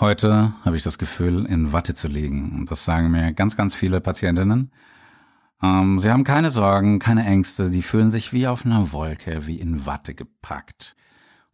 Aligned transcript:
Heute 0.00 0.52
habe 0.64 0.76
ich 0.76 0.84
das 0.84 0.96
Gefühl, 0.96 1.44
in 1.46 1.72
Watte 1.72 1.92
zu 1.92 2.06
liegen. 2.06 2.52
Und 2.56 2.70
das 2.70 2.84
sagen 2.84 3.10
mir 3.10 3.32
ganz, 3.32 3.56
ganz 3.56 3.74
viele 3.74 4.00
Patientinnen. 4.00 4.70
Ähm, 5.60 5.98
sie 5.98 6.12
haben 6.12 6.22
keine 6.22 6.50
Sorgen, 6.50 7.00
keine 7.00 7.26
Ängste. 7.26 7.68
Die 7.68 7.82
fühlen 7.82 8.12
sich 8.12 8.32
wie 8.32 8.46
auf 8.46 8.64
einer 8.64 8.92
Wolke, 8.92 9.48
wie 9.48 9.58
in 9.58 9.86
Watte 9.86 10.14
gepackt. 10.14 10.94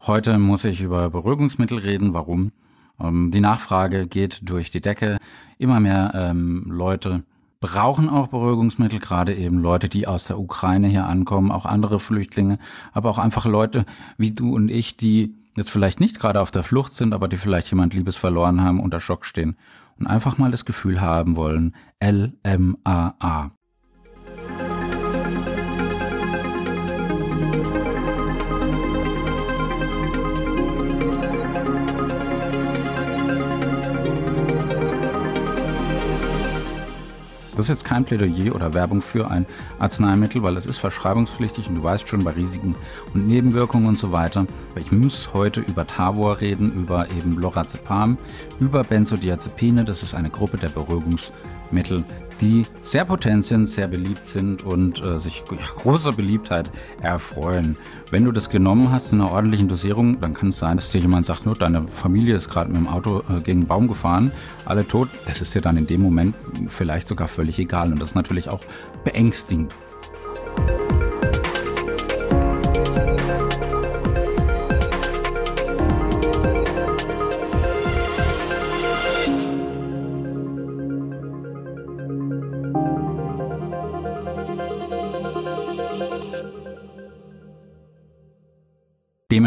Heute 0.02 0.36
muss 0.36 0.66
ich 0.66 0.82
über 0.82 1.08
Beruhigungsmittel 1.08 1.78
reden. 1.78 2.12
Warum? 2.12 2.52
Ähm, 3.00 3.30
die 3.30 3.40
Nachfrage 3.40 4.06
geht 4.06 4.46
durch 4.46 4.70
die 4.70 4.82
Decke. 4.82 5.16
Immer 5.56 5.80
mehr 5.80 6.12
ähm, 6.14 6.64
Leute 6.66 7.22
brauchen 7.60 8.10
auch 8.10 8.26
Beruhigungsmittel, 8.26 8.98
gerade 9.00 9.34
eben 9.34 9.58
Leute, 9.58 9.88
die 9.88 10.06
aus 10.06 10.26
der 10.26 10.38
Ukraine 10.38 10.88
hier 10.88 11.06
ankommen, 11.06 11.50
auch 11.50 11.64
andere 11.64 11.98
Flüchtlinge, 11.98 12.58
aber 12.92 13.08
auch 13.08 13.18
einfach 13.18 13.46
Leute 13.46 13.86
wie 14.18 14.32
du 14.32 14.54
und 14.54 14.68
ich, 14.68 14.98
die 14.98 15.34
jetzt 15.56 15.70
vielleicht 15.70 16.00
nicht 16.00 16.18
gerade 16.18 16.40
auf 16.40 16.50
der 16.50 16.62
Flucht 16.62 16.94
sind, 16.94 17.12
aber 17.12 17.28
die 17.28 17.36
vielleicht 17.36 17.70
jemand 17.70 17.94
Liebes 17.94 18.16
verloren 18.16 18.62
haben, 18.62 18.80
unter 18.80 19.00
Schock 19.00 19.24
stehen 19.24 19.56
und 19.98 20.06
einfach 20.06 20.38
mal 20.38 20.50
das 20.50 20.64
Gefühl 20.64 21.00
haben 21.00 21.36
wollen, 21.36 21.74
L-M-A-A. 22.00 23.52
Das 37.56 37.66
ist 37.66 37.68
jetzt 37.68 37.84
kein 37.84 38.04
Plädoyer 38.04 38.54
oder 38.54 38.74
Werbung 38.74 39.00
für 39.00 39.30
ein 39.30 39.46
Arzneimittel, 39.78 40.42
weil 40.42 40.56
es 40.56 40.66
ist 40.66 40.78
verschreibungspflichtig 40.78 41.68
und 41.68 41.76
du 41.76 41.82
weißt 41.82 42.08
schon 42.08 42.24
bei 42.24 42.32
Risiken 42.32 42.74
und 43.14 43.26
Nebenwirkungen 43.26 43.86
und 43.86 43.98
so 43.98 44.12
weiter. 44.12 44.46
Aber 44.72 44.80
ich 44.80 44.90
muss 44.90 45.32
heute 45.34 45.60
über 45.60 45.86
Tavor 45.86 46.40
reden, 46.40 46.72
über 46.72 47.10
eben 47.10 47.38
Lorazepam, 47.38 48.18
über 48.58 48.82
Benzodiazepine. 48.82 49.84
Das 49.84 50.02
ist 50.02 50.14
eine 50.14 50.30
Gruppe 50.30 50.56
der 50.56 50.70
Beruhigungsmittel, 51.74 52.04
die 52.40 52.64
sehr 52.82 53.04
potent 53.04 53.44
sind, 53.44 53.66
sehr 53.66 53.88
beliebt 53.88 54.24
sind 54.24 54.64
und 54.64 55.02
äh, 55.02 55.18
sich 55.18 55.44
großer 55.44 56.12
Beliebtheit 56.12 56.70
erfreuen. 57.00 57.76
Wenn 58.10 58.24
du 58.24 58.32
das 58.32 58.50
genommen 58.50 58.90
hast 58.90 59.12
in 59.12 59.20
einer 59.20 59.30
ordentlichen 59.30 59.68
Dosierung, 59.68 60.20
dann 60.20 60.34
kann 60.34 60.48
es 60.48 60.58
sein, 60.58 60.76
dass 60.76 60.90
dir 60.90 61.00
jemand 61.00 61.26
sagt, 61.26 61.46
nur 61.46 61.54
deine 61.54 61.86
Familie 61.88 62.34
ist 62.34 62.48
gerade 62.48 62.70
mit 62.70 62.78
dem 62.78 62.88
Auto 62.88 63.22
äh, 63.28 63.40
gegen 63.40 63.60
einen 63.60 63.68
Baum 63.68 63.88
gefahren, 63.88 64.32
alle 64.64 64.86
tot. 64.86 65.08
Das 65.26 65.40
ist 65.40 65.54
dir 65.54 65.62
dann 65.62 65.76
in 65.76 65.86
dem 65.86 66.00
Moment 66.00 66.34
vielleicht 66.68 67.06
sogar 67.06 67.28
völlig 67.28 67.58
egal 67.58 67.92
und 67.92 68.00
das 68.00 68.10
ist 68.10 68.14
natürlich 68.14 68.48
auch 68.48 68.60
beängstigend. 69.04 69.72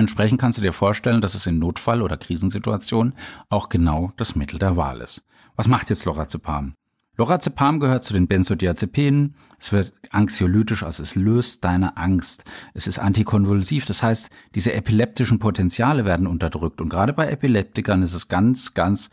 Dementsprechend 0.08 0.40
kannst 0.40 0.58
du 0.58 0.62
dir 0.62 0.72
vorstellen, 0.72 1.20
dass 1.20 1.36
es 1.36 1.48
in 1.48 1.60
Notfall- 1.60 2.02
oder 2.02 2.16
Krisensituationen 2.16 3.12
auch 3.50 3.68
genau 3.68 4.14
das 4.16 4.38
Mittel 4.38 4.58
der 4.58 4.78
Wahl 4.78 5.02
ist. 5.02 5.26
Was 5.58 5.68
macht 5.68 5.90
jetzt 5.90 6.06
Lorazepam? 6.06 6.76
Lorazepam 7.18 7.82
gehört 7.82 8.06
zu 8.06 8.14
den 8.14 8.26
Benzodiazepinen. 8.26 9.36
Es 9.60 9.74
wird 9.74 9.92
anxiolytisch, 10.10 10.84
also 10.84 11.04
es 11.04 11.16
löst 11.16 11.66
deine 11.66 11.98
Angst. 11.98 12.46
Es 12.74 12.88
ist 12.88 13.00
antikonvulsiv, 13.00 13.84
das 13.84 14.02
heißt, 14.02 14.30
diese 14.56 14.72
epileptischen 14.72 15.40
Potenziale 15.40 16.06
werden 16.06 16.26
unterdrückt. 16.26 16.80
Und 16.80 16.88
gerade 16.88 17.12
bei 17.12 17.28
Epileptikern 17.30 18.02
ist 18.02 18.14
es 18.14 18.30
ganz, 18.30 18.74
ganz 18.74 19.10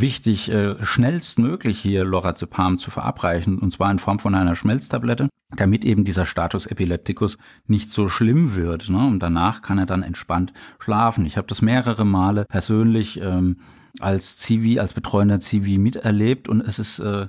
wichtig, 0.00 0.50
äh, 0.50 0.76
schnellstmöglich 0.84 1.78
hier 1.78 2.04
Lorazepam 2.04 2.78
zu 2.78 2.90
verabreichen, 2.90 3.58
und 3.58 3.70
zwar 3.70 3.90
in 3.90 3.98
Form 3.98 4.18
von 4.18 4.34
einer 4.34 4.54
Schmelztablette, 4.54 5.28
damit 5.56 5.84
eben 5.84 6.04
dieser 6.04 6.26
Status 6.26 6.66
Epilepticus 6.66 7.38
nicht 7.66 7.90
so 7.90 8.08
schlimm 8.08 8.56
wird. 8.56 8.88
Ne? 8.90 9.06
Und 9.06 9.20
danach 9.20 9.62
kann 9.62 9.78
er 9.78 9.86
dann 9.86 10.02
entspannt 10.02 10.52
schlafen. 10.78 11.26
Ich 11.26 11.36
habe 11.36 11.46
das 11.46 11.62
mehrere 11.62 12.04
Male 12.04 12.44
persönlich 12.48 13.20
ähm, 13.20 13.58
als 13.98 14.36
Zivi, 14.36 14.78
als 14.78 14.94
betreuender 14.94 15.40
Zivi 15.40 15.78
miterlebt 15.78 16.48
und 16.48 16.60
es 16.60 16.78
ist 16.78 17.00
äh, 17.00 17.26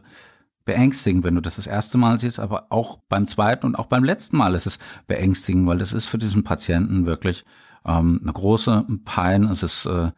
beängstigend, 0.66 1.24
wenn 1.24 1.36
du 1.36 1.42
das 1.42 1.56
das 1.56 1.68
erste 1.68 1.98
Mal 1.98 2.20
siehst, 2.20 2.40
aber 2.40 2.68
auch 2.70 3.00
beim 3.10 3.26
zweiten 3.26 3.66
und 3.66 3.76
auch 3.76 3.88
beim 3.88 4.04
letzten 4.04 4.38
Mal 4.38 4.54
ist 4.56 4.68
es 4.68 4.78
beängstigend, 5.08 5.68
weil 5.68 5.80
das 5.80 5.94
ist 5.94 6.08
für 6.08 6.18
diesen 6.18 6.44
Patienten 6.44 7.06
wirklich 7.06 7.44
ähm, 7.86 8.20
eine 8.22 8.34
große 8.34 8.86
Pein. 9.04 9.46
Es 9.46 9.64
ist, 9.64 9.86
äh, 9.86 10.12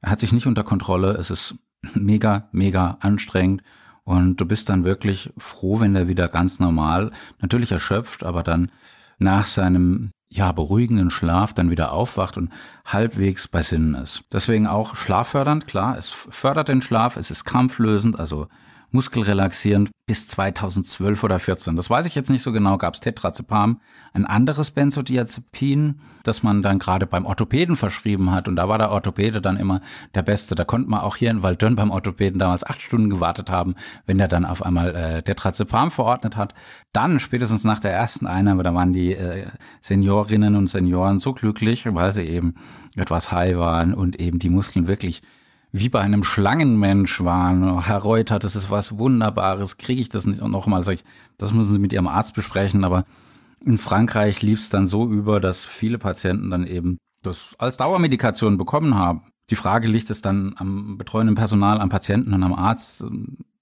er 0.00 0.10
hat 0.10 0.20
sich 0.20 0.32
nicht 0.32 0.46
unter 0.46 0.62
Kontrolle. 0.62 1.14
Es 1.14 1.30
ist 1.30 1.56
mega, 1.94 2.48
mega 2.52 2.98
anstrengend. 3.00 3.62
Und 4.04 4.36
du 4.40 4.46
bist 4.46 4.70
dann 4.70 4.84
wirklich 4.84 5.32
froh, 5.36 5.80
wenn 5.80 5.94
er 5.94 6.08
wieder 6.08 6.28
ganz 6.28 6.60
normal, 6.60 7.10
natürlich 7.40 7.72
erschöpft, 7.72 8.24
aber 8.24 8.42
dann 8.42 8.70
nach 9.18 9.46
seinem 9.46 10.12
ja, 10.30 10.52
beruhigenden 10.52 11.10
Schlaf 11.10 11.52
dann 11.52 11.70
wieder 11.70 11.92
aufwacht 11.92 12.36
und 12.36 12.50
halbwegs 12.84 13.48
bei 13.48 13.62
Sinnen 13.62 13.94
ist. 13.94 14.24
Deswegen 14.32 14.66
auch 14.66 14.94
schlaffördernd, 14.94 15.66
klar, 15.66 15.96
es 15.96 16.10
fördert 16.10 16.68
den 16.68 16.82
Schlaf, 16.82 17.16
es 17.16 17.30
ist 17.30 17.44
krampflösend, 17.44 18.18
also 18.18 18.48
muskelrelaxierend 18.90 19.90
bis 20.06 20.26
2012 20.28 21.22
oder 21.22 21.38
14. 21.38 21.76
Das 21.76 21.90
weiß 21.90 22.06
ich 22.06 22.14
jetzt 22.14 22.30
nicht 22.30 22.42
so 22.42 22.52
genau. 22.52 22.78
Gab 22.78 22.94
es 22.94 23.00
Tetrazepam, 23.00 23.80
ein 24.14 24.24
anderes 24.24 24.70
Benzodiazepin, 24.70 26.00
das 26.24 26.42
man 26.42 26.62
dann 26.62 26.78
gerade 26.78 27.06
beim 27.06 27.26
Orthopäden 27.26 27.76
verschrieben 27.76 28.30
hat. 28.30 28.48
Und 28.48 28.56
da 28.56 28.68
war 28.68 28.78
der 28.78 28.90
Orthopäde 28.90 29.42
dann 29.42 29.58
immer 29.58 29.82
der 30.14 30.22
Beste. 30.22 30.54
Da 30.54 30.64
konnte 30.64 30.88
man 30.88 31.00
auch 31.00 31.16
hier 31.16 31.30
in 31.30 31.42
Waldönn 31.42 31.76
beim 31.76 31.90
Orthopäden 31.90 32.38
damals 32.38 32.64
acht 32.64 32.80
Stunden 32.80 33.10
gewartet 33.10 33.50
haben, 33.50 33.74
wenn 34.06 34.18
er 34.18 34.28
dann 34.28 34.46
auf 34.46 34.62
einmal 34.62 34.94
äh, 34.96 35.22
Tetrazepam 35.22 35.90
verordnet 35.90 36.36
hat. 36.36 36.54
Dann, 36.92 37.20
spätestens 37.20 37.64
nach 37.64 37.78
der 37.78 37.92
ersten 37.92 38.26
Einnahme, 38.26 38.62
da 38.62 38.72
waren 38.72 38.94
die 38.94 39.12
äh, 39.12 39.46
Seniorinnen 39.82 40.56
und 40.56 40.68
Senioren 40.68 41.18
so 41.18 41.34
glücklich, 41.34 41.84
weil 41.86 42.12
sie 42.12 42.24
eben 42.24 42.54
etwas 42.96 43.30
high 43.30 43.58
waren 43.58 43.92
und 43.92 44.18
eben 44.18 44.38
die 44.38 44.50
Muskeln 44.50 44.88
wirklich 44.88 45.22
wie 45.72 45.88
bei 45.88 46.00
einem 46.00 46.24
Schlangenmensch 46.24 47.22
waren. 47.22 47.82
Herr 47.84 47.98
Reuter, 47.98 48.38
das 48.38 48.56
ist 48.56 48.70
was 48.70 48.98
Wunderbares. 48.98 49.76
Kriege 49.76 50.00
ich 50.00 50.08
das 50.08 50.26
nicht? 50.26 50.40
Und 50.40 50.50
nochmal 50.50 50.82
sage 50.82 50.96
ich, 50.96 51.04
das 51.36 51.52
müssen 51.52 51.74
Sie 51.74 51.78
mit 51.78 51.92
Ihrem 51.92 52.06
Arzt 52.06 52.34
besprechen. 52.34 52.84
Aber 52.84 53.04
in 53.64 53.78
Frankreich 53.78 54.42
lief 54.42 54.60
es 54.60 54.70
dann 54.70 54.86
so 54.86 55.06
über, 55.06 55.40
dass 55.40 55.64
viele 55.64 55.98
Patienten 55.98 56.50
dann 56.50 56.66
eben 56.66 56.98
das 57.22 57.54
als 57.58 57.76
Dauermedikation 57.76 58.56
bekommen 58.56 58.94
haben. 58.94 59.22
Die 59.50 59.56
Frage 59.56 59.88
liegt 59.88 60.10
es 60.10 60.22
dann 60.22 60.54
am 60.56 60.98
betreuenden 60.98 61.34
Personal, 61.34 61.80
am 61.80 61.88
Patienten 61.88 62.32
und 62.34 62.42
am 62.42 62.54
Arzt. 62.54 63.04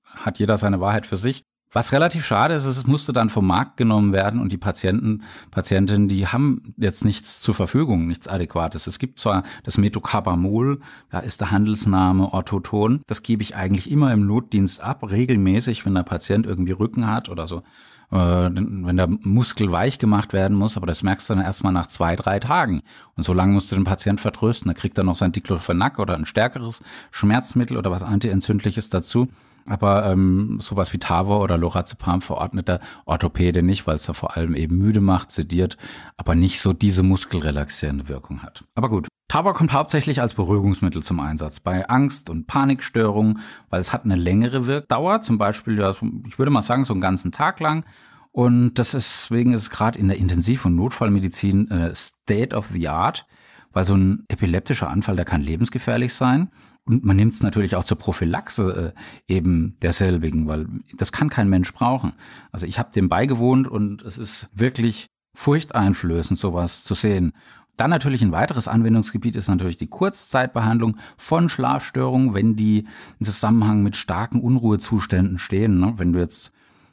Hat 0.04 0.38
jeder 0.38 0.58
seine 0.58 0.80
Wahrheit 0.80 1.06
für 1.06 1.16
sich. 1.16 1.42
Was 1.76 1.92
relativ 1.92 2.24
schade 2.24 2.54
ist, 2.54 2.64
es 2.64 2.86
musste 2.86 3.12
dann 3.12 3.28
vom 3.28 3.46
Markt 3.46 3.76
genommen 3.76 4.14
werden 4.14 4.40
und 4.40 4.50
die 4.50 4.56
Patienten, 4.56 5.20
Patientinnen, 5.50 6.08
die 6.08 6.26
haben 6.26 6.72
jetzt 6.78 7.04
nichts 7.04 7.42
zur 7.42 7.54
Verfügung, 7.54 8.06
nichts 8.06 8.28
Adäquates. 8.28 8.86
Es 8.86 8.98
gibt 8.98 9.20
zwar 9.20 9.42
das 9.62 9.76
Metocarbamol, 9.76 10.80
da 11.10 11.18
ist 11.18 11.42
der 11.42 11.50
Handelsname 11.50 12.32
Orthoton. 12.32 13.02
Das 13.06 13.22
gebe 13.22 13.42
ich 13.42 13.56
eigentlich 13.56 13.90
immer 13.90 14.10
im 14.14 14.26
Notdienst 14.26 14.80
ab, 14.80 15.10
regelmäßig, 15.10 15.84
wenn 15.84 15.92
der 15.92 16.04
Patient 16.04 16.46
irgendwie 16.46 16.72
Rücken 16.72 17.08
hat 17.08 17.28
oder 17.28 17.46
so 17.46 17.62
äh, 18.10 18.16
wenn 18.16 18.96
der 18.96 19.08
Muskel 19.08 19.70
weich 19.70 19.98
gemacht 19.98 20.32
werden 20.32 20.56
muss, 20.56 20.78
aber 20.78 20.86
das 20.86 21.02
merkst 21.02 21.28
du 21.28 21.34
dann 21.34 21.44
erstmal 21.44 21.74
nach 21.74 21.88
zwei, 21.88 22.16
drei 22.16 22.40
Tagen. 22.40 22.80
Und 23.16 23.24
so 23.24 23.34
lange 23.34 23.52
musst 23.52 23.70
du 23.70 23.76
den 23.76 23.84
Patient 23.84 24.18
vertrösten. 24.18 24.70
Da 24.70 24.74
kriegt 24.74 24.96
er 24.96 25.04
noch 25.04 25.16
sein 25.16 25.32
Diclofenac 25.32 25.98
oder 25.98 26.14
ein 26.14 26.24
stärkeres 26.24 26.82
Schmerzmittel 27.10 27.76
oder 27.76 27.90
was 27.90 28.02
Antientzündliches 28.02 28.88
dazu 28.88 29.28
aber 29.66 30.06
ähm, 30.06 30.58
sowas 30.60 30.92
wie 30.92 30.98
Tavor 30.98 31.40
oder 31.40 31.58
Lorazepam 31.58 32.22
verordnet 32.22 32.68
der 32.68 32.80
Orthopäde 33.04 33.62
nicht, 33.62 33.86
weil 33.86 33.96
es 33.96 34.06
ja 34.06 34.14
vor 34.14 34.36
allem 34.36 34.54
eben 34.54 34.78
müde 34.78 35.00
macht, 35.00 35.30
sediert, 35.30 35.76
aber 36.16 36.34
nicht 36.34 36.60
so 36.60 36.72
diese 36.72 37.02
muskelrelaxierende 37.02 38.08
Wirkung 38.08 38.42
hat. 38.42 38.64
Aber 38.74 38.88
gut. 38.88 39.08
Tavor 39.28 39.54
kommt 39.54 39.72
hauptsächlich 39.72 40.20
als 40.20 40.34
Beruhigungsmittel 40.34 41.02
zum 41.02 41.18
Einsatz 41.18 41.58
bei 41.58 41.88
Angst- 41.88 42.30
und 42.30 42.46
Panikstörungen, 42.46 43.40
weil 43.70 43.80
es 43.80 43.92
hat 43.92 44.04
eine 44.04 44.14
längere 44.14 44.66
Wirkdauer, 44.66 45.20
zum 45.20 45.36
Beispiel, 45.36 45.78
ich 46.26 46.38
würde 46.38 46.50
mal 46.50 46.62
sagen, 46.62 46.84
so 46.84 46.94
einen 46.94 47.00
ganzen 47.00 47.32
Tag 47.32 47.58
lang. 47.58 47.84
Und 48.30 48.74
das 48.74 48.94
ist, 48.94 49.24
deswegen 49.24 49.52
ist 49.52 49.62
es 49.62 49.70
gerade 49.70 49.98
in 49.98 50.08
der 50.08 50.18
Intensiv- 50.18 50.64
und 50.64 50.76
Notfallmedizin 50.76 51.70
äh, 51.70 51.94
State 51.94 52.54
of 52.54 52.66
the 52.66 52.86
Art, 52.86 53.26
weil 53.72 53.84
so 53.84 53.94
ein 53.94 54.24
epileptischer 54.28 54.90
Anfall, 54.90 55.16
der 55.16 55.24
kann 55.24 55.40
lebensgefährlich 55.40 56.14
sein. 56.14 56.50
Und 56.86 57.04
man 57.04 57.16
nimmt 57.16 57.34
es 57.34 57.42
natürlich 57.42 57.74
auch 57.74 57.84
zur 57.84 57.98
Prophylaxe 57.98 58.94
äh, 58.94 59.32
eben 59.32 59.76
derselbigen, 59.82 60.46
weil 60.46 60.66
das 60.96 61.12
kann 61.12 61.30
kein 61.30 61.48
Mensch 61.48 61.72
brauchen. 61.72 62.12
Also 62.52 62.66
ich 62.66 62.78
habe 62.78 62.92
dem 62.92 63.08
beigewohnt 63.08 63.66
und 63.66 64.02
es 64.02 64.18
ist 64.18 64.48
wirklich 64.54 65.06
furchteinflößend, 65.34 66.38
sowas 66.38 66.84
zu 66.84 66.94
sehen. 66.94 67.32
Dann 67.76 67.90
natürlich 67.90 68.22
ein 68.22 68.32
weiteres 68.32 68.68
Anwendungsgebiet 68.68 69.36
ist 69.36 69.48
natürlich 69.48 69.76
die 69.76 69.88
Kurzzeitbehandlung 69.88 70.96
von 71.18 71.48
Schlafstörungen, 71.48 72.32
wenn 72.32 72.56
die 72.56 72.86
in 73.18 73.26
Zusammenhang 73.26 73.82
mit 73.82 73.96
starken 73.96 74.40
Unruhezuständen 74.40 75.38
stehen. 75.38 75.78
Ne? 75.78 75.94
Wenn 75.96 76.12
du 76.12 76.20
jetzt 76.20 76.52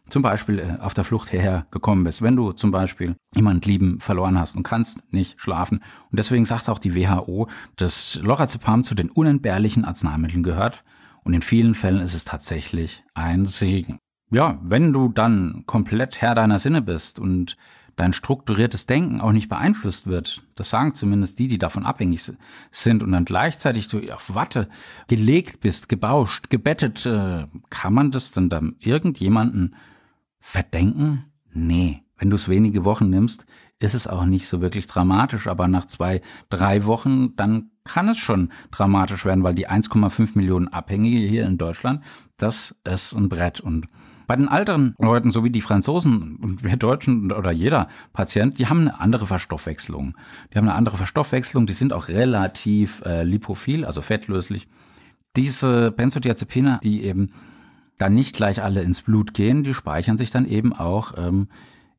zum 0.09 0.21
Beispiel 0.21 0.59
äh, 0.59 0.77
auf 0.81 0.93
der 0.93 1.03
Flucht 1.03 1.29
hierher 1.29 1.65
gekommen 1.71 2.03
bist, 2.03 2.21
wenn 2.21 2.35
du 2.35 2.51
zum 2.51 2.71
Beispiel 2.71 3.15
jemand 3.35 3.65
lieben 3.65 3.99
verloren 3.99 4.37
hast 4.37 4.55
und 4.55 4.63
kannst 4.63 5.11
nicht 5.13 5.39
schlafen. 5.39 5.79
Und 6.11 6.19
deswegen 6.19 6.45
sagt 6.45 6.69
auch 6.69 6.79
die 6.79 6.95
WHO, 6.95 7.47
dass 7.75 8.19
Lorazepam 8.21 8.83
zu 8.83 8.95
den 8.95 9.09
unentbehrlichen 9.09 9.85
Arzneimitteln 9.85 10.43
gehört. 10.43 10.83
Und 11.23 11.33
in 11.33 11.41
vielen 11.41 11.73
Fällen 11.73 12.01
ist 12.01 12.13
es 12.13 12.25
tatsächlich 12.25 13.03
ein 13.13 13.45
Segen. 13.45 13.99
Ja, 14.29 14.59
wenn 14.63 14.91
du 14.93 15.09
dann 15.09 15.63
komplett 15.67 16.21
Herr 16.21 16.35
deiner 16.35 16.59
Sinne 16.59 16.81
bist 16.81 17.19
und 17.19 17.55
dein 17.95 18.13
strukturiertes 18.13 18.87
Denken 18.87 19.21
auch 19.21 19.31
nicht 19.31 19.49
beeinflusst 19.49 20.07
wird. 20.07 20.43
Das 20.55 20.69
sagen 20.69 20.95
zumindest 20.95 21.37
die, 21.39 21.47
die 21.47 21.59
davon 21.59 21.85
abhängig 21.85 22.31
sind 22.71 23.03
und 23.03 23.11
dann 23.11 23.25
gleichzeitig 23.25 23.87
du 23.87 24.11
auf 24.11 24.33
Watte 24.33 24.67
gelegt 25.07 25.59
bist, 25.59 25.89
gebauscht, 25.89 26.49
gebettet, 26.49 27.05
äh, 27.05 27.45
kann 27.69 27.93
man 27.93 28.11
das 28.11 28.31
dann 28.31 28.49
dann 28.49 28.75
irgendjemanden 28.79 29.75
verdenken? 30.43 31.25
Nee. 31.53 32.03
Wenn 32.17 32.29
du 32.29 32.35
es 32.35 32.49
wenige 32.49 32.83
Wochen 32.85 33.09
nimmst, 33.09 33.45
ist 33.79 33.95
es 33.95 34.07
auch 34.07 34.25
nicht 34.25 34.47
so 34.47 34.61
wirklich 34.61 34.87
dramatisch, 34.87 35.47
aber 35.47 35.67
nach 35.67 35.85
zwei, 35.85 36.21
drei 36.49 36.85
Wochen, 36.85 37.35
dann 37.35 37.71
kann 37.85 38.09
es 38.09 38.17
schon 38.17 38.49
dramatisch 38.69 39.25
werden, 39.25 39.43
weil 39.43 39.55
die 39.55 39.69
1,5 39.69 40.31
Millionen 40.35 40.67
Abhängige 40.67 41.17
hier 41.17 41.45
in 41.45 41.57
Deutschland, 41.57 42.03
das 42.37 42.75
ist 42.83 43.13
ein 43.13 43.29
Brett 43.29 43.61
und 43.61 43.87
bei 44.27 44.35
den 44.35 44.47
älteren 44.47 44.95
Leuten, 44.99 45.31
so 45.31 45.43
wie 45.43 45.49
die 45.49 45.61
Franzosen 45.61 46.37
und 46.37 46.63
wir 46.63 46.77
Deutschen 46.77 47.31
oder 47.31 47.51
jeder 47.51 47.87
Patient, 48.13 48.57
die 48.59 48.67
haben 48.67 48.81
eine 48.81 48.99
andere 48.99 49.25
Verstoffwechslung. 49.25 50.15
Die 50.53 50.57
haben 50.57 50.67
eine 50.67 50.77
andere 50.77 50.97
Verstoffwechslung, 50.97 51.65
die 51.65 51.73
sind 51.73 51.93
auch 51.93 52.07
relativ 52.07 53.01
äh, 53.05 53.23
lipophil, 53.23 53.85
also 53.85 54.01
fettlöslich. 54.01 54.67
Diese 55.35 55.91
Benzodiazepine, 55.91 56.79
die 56.83 57.03
eben 57.03 57.31
dann 57.97 58.13
nicht 58.13 58.35
gleich 58.35 58.61
alle 58.63 58.81
ins 58.81 59.01
Blut 59.01 59.33
gehen, 59.33 59.63
die 59.63 59.73
speichern 59.73 60.17
sich 60.17 60.31
dann 60.31 60.45
eben 60.45 60.73
auch 60.73 61.13
ähm, 61.17 61.47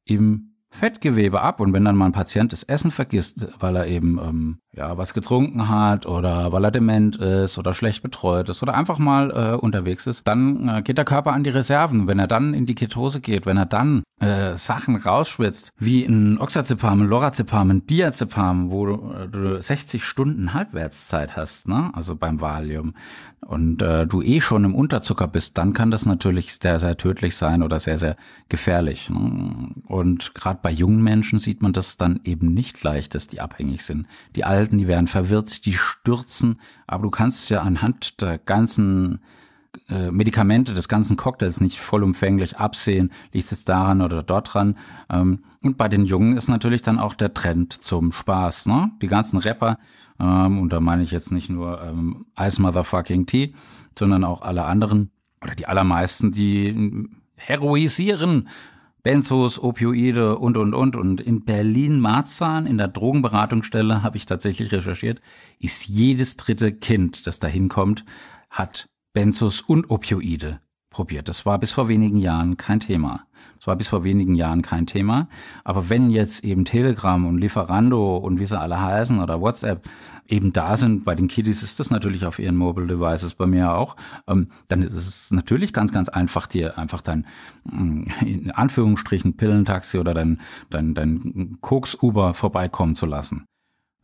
im 0.05 0.55
Fettgewebe 0.71 1.41
ab. 1.41 1.61
Und 1.61 1.73
wenn 1.73 1.85
dann 1.85 1.97
mal 1.97 2.07
ein 2.07 2.13
Patient 2.13 2.53
das 2.53 2.63
Essen 2.65 2.91
vergisst, 2.91 3.47
weil 3.59 3.77
er 3.77 3.87
eben 3.87 4.19
ähm, 4.19 4.59
ja 4.77 4.99
was 4.99 5.15
getrunken 5.15 5.69
hat 5.69 6.07
oder 6.07 6.53
weil 6.53 6.65
er 6.65 6.71
dement 6.71 7.17
ist 7.17 7.59
oder 7.59 7.75
schlecht 7.75 8.03
betreut 8.03 8.49
ist 8.49 8.63
oder 8.63 8.75
einfach 8.75 8.99
mal 8.99 9.31
äh, 9.31 9.57
unterwegs 9.57 10.07
ist, 10.07 10.27
dann 10.27 10.69
äh, 10.69 10.83
geht 10.83 10.99
der 10.99 11.05
Körper 11.05 11.33
an 11.33 11.45
die 11.45 11.51
Reserven. 11.51 12.07
Wenn 12.07 12.19
er 12.19 12.27
dann 12.27 12.55
in 12.55 12.67
die 12.67 12.75
Ketose 12.75 13.21
geht, 13.21 13.47
wenn 13.47 13.57
er 13.57 13.67
dann 13.67 14.03
äh, 14.21 14.57
Sachen 14.57 14.97
rausschwitzt, 14.97 15.73
wie 15.79 16.05
ein 16.05 16.39
Oxazepam, 16.39 17.03
ein 17.03 17.09
Lorazepam, 17.09 17.71
ein 17.71 17.87
Diazepam, 17.87 18.71
wo 18.71 18.87
du, 18.87 19.29
du 19.31 19.63
60 19.63 20.05
Stunden 20.05 20.55
Halbwertszeit 20.55 21.37
hast, 21.37 21.69
ne? 21.69 21.91
also 21.95 22.17
beim 22.17 22.41
Valium, 22.41 22.95
und 23.45 23.83
äh, 23.83 24.07
du 24.07 24.23
eh 24.23 24.41
schon 24.41 24.65
im 24.65 24.75
Unterzucker 24.75 25.29
bist, 25.29 25.59
dann 25.59 25.73
kann 25.73 25.91
das 25.91 26.07
natürlich 26.07 26.55
sehr, 26.55 26.79
sehr 26.79 26.97
tödlich 26.97 27.37
sein 27.37 27.63
oder 27.63 27.79
sehr, 27.79 27.99
sehr 27.99 28.17
gefährlich. 28.49 29.11
Ne? 29.11 29.71
Und 29.87 30.35
gerade 30.35 30.61
bei 30.63 30.71
jungen 30.71 31.03
Menschen 31.03 31.39
sieht 31.39 31.63
man 31.63 31.73
das 31.73 31.97
dann 31.97 32.21
eben 32.25 32.53
nicht 32.55 32.81
gleich, 32.81 33.09
dass 33.09 33.27
die 33.27 33.41
abhängig 33.41 33.85
sind. 33.85 34.07
Die 34.35 34.45
Alten, 34.65 34.79
die 34.79 34.89
werden 34.89 35.09
verwirrt, 35.09 35.67
die 35.67 35.75
stürzen, 35.75 36.59
aber 36.87 37.03
du 37.03 37.11
kannst 37.11 37.51
ja 37.51 37.61
anhand 37.61 38.23
der 38.23 38.39
ganzen 38.39 39.21
äh, 39.91 40.11
Medikamente 40.11 40.73
des 40.73 40.89
ganzen 40.89 41.19
Cocktails 41.19 41.61
nicht 41.61 41.79
vollumfänglich 41.79 42.57
absehen, 42.57 43.13
liegt 43.33 43.53
es 43.53 43.67
daran 43.67 44.01
oder 44.01 44.23
dort 44.23 44.55
dran. 44.55 44.79
Ähm, 45.11 45.45
und 45.61 45.77
bei 45.77 45.89
den 45.89 46.07
Jungen 46.07 46.39
ist 46.39 46.49
natürlich 46.49 46.81
dann 46.81 46.99
auch 46.99 47.13
der 47.13 47.35
Trend 47.35 47.75
zum 47.75 48.11
Spaß. 48.11 48.65
Ne? 48.67 48.91
Die 49.03 49.07
ganzen 49.07 49.37
Rapper, 49.37 49.77
ähm, 50.19 50.59
und 50.61 50.73
da 50.73 50.81
meine 50.81 51.03
ich 51.03 51.11
jetzt 51.11 51.31
nicht 51.31 51.51
nur 51.51 51.83
ähm, 51.83 52.25
Ice 52.41 52.63
Motherfucking 52.63 53.27
Tea, 53.27 53.53
sondern 53.99 54.25
auch 54.25 54.41
alle 54.41 54.65
anderen 54.65 55.11
oder 55.43 55.55
die 55.55 55.67
allermeisten, 55.67 56.33
die 56.33 57.07
heroisieren 57.37 58.49
Benzos, 59.05 59.63
Opioide 59.63 60.39
und, 60.39 60.57
und, 60.57 60.73
und. 60.73 60.97
Und 60.97 61.21
in 61.21 61.45
Berlin-Marzahn, 61.45 62.67
in 62.67 62.79
der 62.79 62.89
Drogenberatungsstelle, 62.89 64.03
habe 64.03 64.17
ich 64.17 64.25
tatsächlich 64.25 64.73
recherchiert, 64.73 65.21
ist 65.61 65.87
jedes 65.87 66.37
dritte 66.37 66.73
Kind, 66.73 67.27
das 67.27 67.39
da 67.39 67.47
hinkommt, 67.47 68.05
hat 68.49 68.89
Benzos 69.13 69.61
und 69.61 69.91
Opioide 69.91 70.61
probiert. 70.95 71.29
Das 71.29 71.45
war 71.45 71.59
bis 71.59 71.73
vor 71.73 71.89
wenigen 71.89 72.19
Jahren 72.19 72.57
kein 72.57 72.79
Thema. 72.79 73.27
Das 73.59 73.67
war 73.67 73.75
bis 73.75 73.89
vor 73.89 74.05
wenigen 74.05 74.37
Jahren 74.37 74.63
kein 74.63 74.87
Thema. 74.87 75.29
Aber 75.65 75.91
wenn 75.91 76.09
jetzt 76.09 76.45
eben 76.45 76.65
Telegram 76.65 77.27
und 77.27 77.39
Lieferando 77.39 78.17
und 78.17 78.39
wie 78.39 78.47
sie 78.47 78.59
alle 78.59 78.81
heißen 78.81 79.19
oder 79.19 79.41
WhatsApp 79.41 79.89
eben 80.29 80.53
da 80.53 80.77
sind, 80.77 81.05
bei 81.05 81.17
den 81.17 81.27
Kiddies 81.27 81.65
ist 81.65 81.81
das 81.81 81.91
natürlich 81.91 82.25
auf 82.27 82.39
ihren 82.39 82.57
Mobile 82.57 82.87
Devices, 82.87 83.35
bei 83.35 83.47
mir 83.47 83.73
auch, 83.73 83.97
ähm, 84.29 84.49
dann 84.69 84.83
ist 84.83 84.95
es 84.95 85.31
natürlich 85.33 85.73
ganz, 85.73 85.93
ganz 85.93 86.09
einfach, 86.09 86.47
dir 86.47 86.79
einfach 86.79 87.01
dein, 87.01 87.27
mm, 87.65 88.05
in 88.25 88.51
Anführungsstrichen, 88.53 89.37
Pillentaxi 89.37 89.99
oder 89.99 90.15
dein, 90.15 90.41
dein, 90.71 90.95
dein 90.95 91.59
Koks-Uber 91.61 92.35
vorbeikommen 92.35 92.95
zu 92.95 93.07
lassen. 93.07 93.47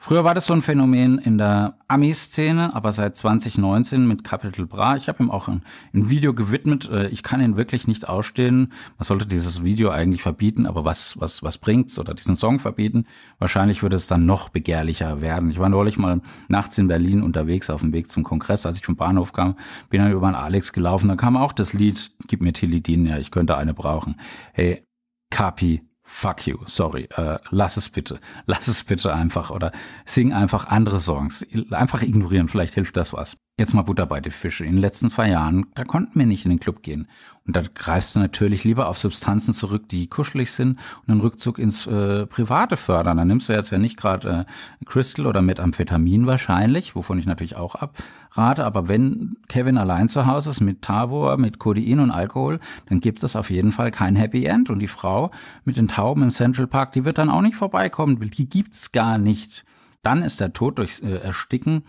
Früher 0.02 0.24
war 0.24 0.32
das 0.32 0.46
so 0.46 0.54
ein 0.54 0.62
Phänomen 0.62 1.18
in 1.18 1.36
der 1.36 1.76
Ami-Szene, 1.86 2.74
aber 2.74 2.90
seit 2.90 3.18
2019 3.18 4.08
mit 4.08 4.24
Capital 4.24 4.64
Bra. 4.64 4.96
Ich 4.96 5.08
habe 5.08 5.22
ihm 5.22 5.30
auch 5.30 5.46
ein, 5.46 5.62
ein, 5.92 6.08
Video 6.08 6.32
gewidmet. 6.32 6.88
Äh, 6.88 7.08
ich 7.08 7.22
kann 7.22 7.42
ihn 7.42 7.58
wirklich 7.58 7.86
nicht 7.86 8.08
ausstehen. 8.08 8.72
Man 8.96 9.04
sollte 9.04 9.26
dieses 9.26 9.62
Video 9.62 9.90
eigentlich 9.90 10.22
verbieten, 10.22 10.64
aber 10.64 10.86
was, 10.86 11.20
was, 11.20 11.42
was 11.42 11.58
bringt's? 11.58 11.98
Oder 11.98 12.14
diesen 12.14 12.34
Song 12.34 12.58
verbieten? 12.58 13.04
Wahrscheinlich 13.38 13.82
würde 13.82 13.96
es 13.96 14.06
dann 14.06 14.24
noch 14.24 14.48
begehrlicher 14.48 15.20
werden. 15.20 15.50
Ich 15.50 15.58
war 15.58 15.68
neulich 15.68 15.98
mal 15.98 16.22
nachts 16.48 16.78
in 16.78 16.88
Berlin 16.88 17.22
unterwegs 17.22 17.68
auf 17.68 17.82
dem 17.82 17.92
Weg 17.92 18.10
zum 18.10 18.24
Kongress, 18.24 18.64
als 18.64 18.78
ich 18.78 18.86
vom 18.86 18.96
Bahnhof 18.96 19.34
kam, 19.34 19.54
bin 19.90 20.00
dann 20.00 20.12
über 20.12 20.28
einen 20.28 20.34
Alex 20.34 20.72
gelaufen. 20.72 21.08
Da 21.08 21.16
kam 21.16 21.36
auch 21.36 21.52
das 21.52 21.74
Lied, 21.74 22.10
gib 22.26 22.40
mir 22.40 22.54
Tilidin, 22.54 23.04
ja, 23.04 23.18
ich 23.18 23.30
könnte 23.30 23.58
eine 23.58 23.74
brauchen. 23.74 24.16
Hey, 24.54 24.82
Capi, 25.28 25.82
fuck 26.10 26.46
you, 26.46 26.58
sorry, 26.66 27.08
äh, 27.16 27.38
lass 27.50 27.76
es 27.76 27.88
bitte, 27.88 28.20
lass 28.44 28.66
es 28.66 28.82
bitte 28.82 29.14
einfach 29.14 29.50
oder 29.50 29.70
sing 30.04 30.32
einfach 30.32 30.66
andere 30.66 30.98
Songs, 30.98 31.46
einfach 31.70 32.02
ignorieren, 32.02 32.48
vielleicht 32.48 32.74
hilft 32.74 32.96
das 32.96 33.12
was. 33.12 33.36
Jetzt 33.60 33.74
mal 33.74 33.82
Butter 33.82 34.06
bei 34.06 34.22
die 34.22 34.30
Fische. 34.30 34.64
In 34.64 34.76
den 34.76 34.80
letzten 34.80 35.10
zwei 35.10 35.28
Jahren, 35.28 35.66
da 35.74 35.84
konnten 35.84 36.18
wir 36.18 36.24
nicht 36.24 36.46
in 36.46 36.50
den 36.50 36.60
Club 36.60 36.82
gehen. 36.82 37.06
Und 37.46 37.54
da 37.56 37.62
greifst 37.74 38.16
du 38.16 38.20
natürlich 38.20 38.64
lieber 38.64 38.88
auf 38.88 38.96
Substanzen 38.96 39.52
zurück, 39.52 39.86
die 39.90 40.06
kuschelig 40.06 40.52
sind 40.52 40.78
und 41.02 41.10
einen 41.10 41.20
Rückzug 41.20 41.58
ins 41.58 41.86
äh, 41.86 42.24
Private 42.24 42.78
fördern. 42.78 43.18
Da 43.18 43.26
nimmst 43.26 43.50
du 43.50 43.52
jetzt 43.52 43.68
ja 43.70 43.76
nicht 43.76 43.98
gerade 43.98 44.46
äh, 44.48 44.84
Crystal 44.86 45.26
oder 45.26 45.42
Methamphetamin 45.42 46.26
wahrscheinlich, 46.26 46.96
wovon 46.96 47.18
ich 47.18 47.26
natürlich 47.26 47.56
auch 47.56 47.74
abrate. 47.74 48.64
Aber 48.64 48.88
wenn 48.88 49.36
Kevin 49.48 49.76
allein 49.76 50.08
zu 50.08 50.24
Hause 50.24 50.48
ist 50.48 50.62
mit 50.62 50.80
Tavor, 50.80 51.36
mit 51.36 51.58
Codein 51.58 52.00
und 52.00 52.10
Alkohol, 52.10 52.60
dann 52.86 53.00
gibt 53.00 53.22
es 53.22 53.36
auf 53.36 53.50
jeden 53.50 53.72
Fall 53.72 53.90
kein 53.90 54.16
Happy 54.16 54.46
End. 54.46 54.70
Und 54.70 54.78
die 54.78 54.88
Frau 54.88 55.32
mit 55.66 55.76
den 55.76 55.88
Tauben 55.88 56.22
im 56.22 56.30
Central 56.30 56.66
Park, 56.66 56.92
die 56.92 57.04
wird 57.04 57.18
dann 57.18 57.28
auch 57.28 57.42
nicht 57.42 57.56
vorbeikommen. 57.56 58.18
Die 58.20 58.48
gibt's 58.48 58.90
gar 58.90 59.18
nicht. 59.18 59.66
Dann 60.00 60.22
ist 60.22 60.40
der 60.40 60.54
Tod 60.54 60.78
durchs 60.78 61.00
äh, 61.00 61.16
Ersticken 61.16 61.82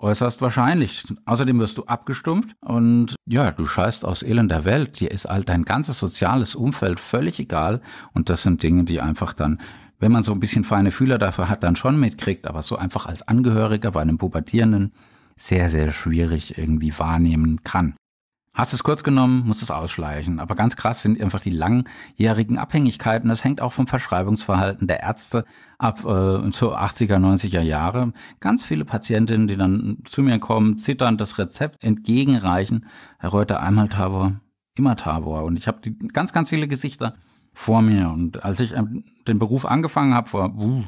äußerst 0.00 0.42
wahrscheinlich. 0.42 1.04
Außerdem 1.24 1.58
wirst 1.60 1.78
du 1.78 1.84
abgestumpft 1.84 2.54
und 2.60 3.14
ja, 3.26 3.50
du 3.50 3.66
scheißt 3.66 4.04
aus 4.04 4.22
elender 4.22 4.64
Welt. 4.64 5.00
Dir 5.00 5.10
ist 5.10 5.26
all 5.26 5.44
dein 5.44 5.64
ganzes 5.64 5.98
soziales 5.98 6.54
Umfeld 6.54 7.00
völlig 7.00 7.38
egal 7.38 7.80
und 8.12 8.30
das 8.30 8.42
sind 8.42 8.62
Dinge, 8.62 8.84
die 8.84 9.00
einfach 9.00 9.32
dann 9.32 9.58
wenn 10.00 10.12
man 10.12 10.22
so 10.22 10.32
ein 10.32 10.40
bisschen 10.40 10.64
feine 10.64 10.90
Fühler 10.90 11.18
dafür 11.18 11.50
hat, 11.50 11.62
dann 11.62 11.76
schon 11.76 12.00
mitkriegt, 12.00 12.46
aber 12.46 12.62
so 12.62 12.76
einfach 12.76 13.04
als 13.04 13.20
Angehöriger 13.20 13.90
bei 13.90 14.00
einem 14.00 14.16
Pubertierenden 14.16 14.92
sehr, 15.36 15.68
sehr 15.68 15.90
schwierig 15.90 16.58
irgendwie 16.58 16.98
wahrnehmen 16.98 17.62
kann. 17.62 17.94
Hast 18.52 18.72
es 18.72 18.82
kurz 18.82 19.04
genommen, 19.04 19.46
musst 19.46 19.62
es 19.62 19.70
ausschleichen. 19.70 20.40
Aber 20.40 20.56
ganz 20.56 20.74
krass 20.74 21.02
sind 21.02 21.20
einfach 21.20 21.40
die 21.40 21.50
langjährigen 21.50 22.58
Abhängigkeiten. 22.58 23.28
Das 23.28 23.44
hängt 23.44 23.60
auch 23.60 23.72
vom 23.72 23.86
Verschreibungsverhalten 23.86 24.88
der 24.88 25.00
Ärzte 25.00 25.44
ab 25.78 26.00
äh, 26.00 26.50
zu 26.50 26.74
80er, 26.74 27.18
90er 27.18 27.60
Jahre. 27.60 28.12
Ganz 28.40 28.64
viele 28.64 28.84
Patientinnen, 28.84 29.46
die 29.46 29.56
dann 29.56 29.98
zu 30.04 30.22
mir 30.22 30.40
kommen, 30.40 30.78
zittern, 30.78 31.16
das 31.16 31.38
Rezept 31.38 31.82
entgegenreichen. 31.82 32.86
Herr 33.20 33.30
Reuter, 33.30 33.60
einmal 33.60 33.88
Tavor, 33.88 34.40
immer 34.76 34.96
Tavor. 34.96 35.44
Und 35.44 35.56
ich 35.56 35.68
habe 35.68 35.88
ganz, 36.12 36.32
ganz 36.32 36.48
viele 36.50 36.66
Gesichter 36.66 37.14
vor 37.52 37.82
mir. 37.82 38.10
Und 38.10 38.44
als 38.44 38.58
ich 38.58 38.74
ähm, 38.74 39.04
den 39.28 39.38
Beruf 39.38 39.64
angefangen 39.64 40.12
habe, 40.12 40.28
vor 40.28 40.52
uh, 40.56 40.82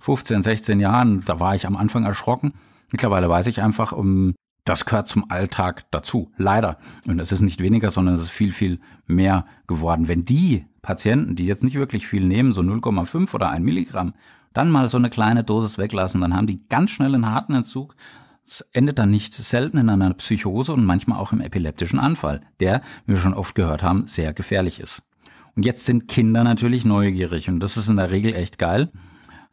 15, 0.00 0.42
16 0.42 0.78
Jahren, 0.78 1.24
da 1.24 1.40
war 1.40 1.54
ich 1.54 1.66
am 1.66 1.76
Anfang 1.76 2.04
erschrocken. 2.04 2.52
Mittlerweile 2.90 3.30
weiß 3.30 3.46
ich 3.46 3.62
einfach, 3.62 3.92
um 3.92 4.34
das 4.64 4.84
gehört 4.84 5.08
zum 5.08 5.30
Alltag 5.30 5.84
dazu. 5.90 6.30
Leider. 6.36 6.78
Und 7.06 7.18
es 7.18 7.32
ist 7.32 7.40
nicht 7.40 7.60
weniger, 7.60 7.90
sondern 7.90 8.14
es 8.14 8.22
ist 8.22 8.30
viel, 8.30 8.52
viel 8.52 8.78
mehr 9.06 9.44
geworden. 9.66 10.08
Wenn 10.08 10.24
die 10.24 10.66
Patienten, 10.82 11.34
die 11.36 11.46
jetzt 11.46 11.64
nicht 11.64 11.74
wirklich 11.74 12.06
viel 12.06 12.24
nehmen, 12.24 12.52
so 12.52 12.60
0,5 12.60 13.34
oder 13.34 13.50
1 13.50 13.64
Milligramm, 13.64 14.14
dann 14.52 14.70
mal 14.70 14.88
so 14.88 14.98
eine 14.98 15.10
kleine 15.10 15.44
Dosis 15.44 15.78
weglassen, 15.78 16.20
dann 16.20 16.36
haben 16.36 16.46
die 16.46 16.60
ganz 16.68 16.90
schnell 16.90 17.14
einen 17.14 17.30
harten 17.30 17.54
Entzug. 17.54 17.96
Es 18.44 18.60
endet 18.72 18.98
dann 18.98 19.10
nicht 19.10 19.34
selten 19.34 19.78
in 19.78 19.88
einer 19.88 20.14
Psychose 20.14 20.72
und 20.72 20.84
manchmal 20.84 21.18
auch 21.18 21.32
im 21.32 21.40
epileptischen 21.40 21.98
Anfall, 21.98 22.40
der, 22.60 22.82
wie 23.06 23.14
wir 23.14 23.20
schon 23.20 23.34
oft 23.34 23.54
gehört 23.54 23.82
haben, 23.82 24.06
sehr 24.06 24.32
gefährlich 24.32 24.80
ist. 24.80 25.02
Und 25.54 25.64
jetzt 25.64 25.84
sind 25.84 26.08
Kinder 26.08 26.44
natürlich 26.44 26.84
neugierig 26.84 27.48
und 27.48 27.60
das 27.60 27.76
ist 27.76 27.88
in 27.88 27.96
der 27.96 28.10
Regel 28.10 28.34
echt 28.34 28.58
geil 28.58 28.90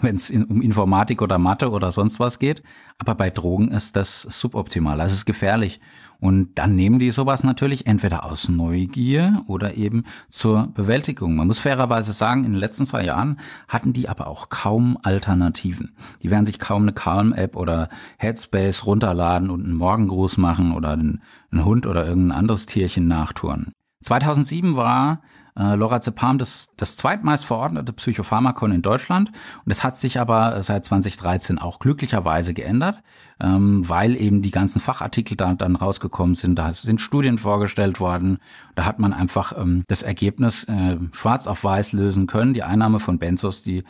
wenn 0.01 0.15
es 0.15 0.29
um 0.29 0.61
Informatik 0.61 1.21
oder 1.21 1.37
Mathe 1.37 1.71
oder 1.71 1.91
sonst 1.91 2.19
was 2.19 2.39
geht. 2.39 2.63
Aber 2.97 3.15
bei 3.15 3.29
Drogen 3.29 3.69
ist 3.69 3.95
das 3.95 4.21
suboptimal. 4.21 4.97
Das 4.97 5.13
ist 5.13 5.25
gefährlich. 5.25 5.79
Und 6.19 6.59
dann 6.59 6.75
nehmen 6.75 6.99
die 6.99 7.11
sowas 7.11 7.43
natürlich 7.43 7.87
entweder 7.87 8.25
aus 8.25 8.49
Neugier 8.49 9.43
oder 9.47 9.75
eben 9.75 10.03
zur 10.27 10.67
Bewältigung. 10.73 11.35
Man 11.35 11.47
muss 11.47 11.59
fairerweise 11.59 12.11
sagen, 12.11 12.43
in 12.43 12.51
den 12.51 12.59
letzten 12.59 12.85
zwei 12.85 13.05
Jahren 13.05 13.39
hatten 13.69 13.93
die 13.93 14.09
aber 14.09 14.27
auch 14.27 14.49
kaum 14.49 14.97
Alternativen. 15.01 15.95
Die 16.21 16.29
werden 16.29 16.45
sich 16.45 16.59
kaum 16.59 16.81
eine 16.81 16.93
Calm-App 16.93 17.55
oder 17.55 17.87
Headspace 18.17 18.85
runterladen 18.85 19.49
und 19.49 19.63
einen 19.63 19.75
Morgengruß 19.75 20.37
machen 20.37 20.73
oder 20.73 20.91
einen, 20.91 21.21
einen 21.51 21.63
Hund 21.63 21.87
oder 21.87 22.05
irgendein 22.05 22.37
anderes 22.37 22.65
Tierchen 22.65 23.07
nachtouren. 23.07 23.71
2007 24.01 24.75
war 24.75 25.21
äh, 25.59 25.75
Lorazepam 25.75 26.37
das, 26.37 26.69
das 26.77 26.95
zweitmeist 26.95 27.45
verordnete 27.45 27.91
Psychopharmakon 27.91 28.71
in 28.71 28.81
Deutschland. 28.81 29.29
Und 29.65 29.71
es 29.71 29.83
hat 29.83 29.97
sich 29.97 30.19
aber 30.19 30.63
seit 30.63 30.85
2013 30.85 31.59
auch 31.59 31.79
glücklicherweise 31.79 32.53
geändert, 32.53 33.01
ähm, 33.41 33.87
weil 33.87 34.15
eben 34.15 34.41
die 34.41 34.51
ganzen 34.51 34.79
Fachartikel 34.79 35.35
da 35.35 35.53
dann 35.53 35.75
rausgekommen 35.75 36.35
sind. 36.35 36.55
Da 36.57 36.71
sind 36.71 37.01
Studien 37.01 37.37
vorgestellt 37.37 37.99
worden. 37.99 38.37
Da 38.75 38.85
hat 38.85 38.99
man 38.99 39.13
einfach 39.13 39.57
ähm, 39.57 39.83
das 39.87 40.01
Ergebnis 40.01 40.63
äh, 40.63 40.97
schwarz 41.11 41.45
auf 41.45 41.63
weiß 41.63 41.91
lösen 41.91 42.25
können. 42.25 42.53
Die 42.53 42.63
Einnahme 42.63 42.99
von 42.99 43.19
Benzos, 43.19 43.61
die 43.61 43.83